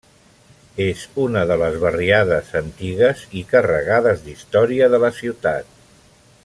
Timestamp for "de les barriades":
1.51-2.49